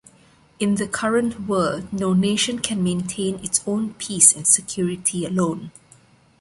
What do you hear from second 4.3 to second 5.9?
and security alone.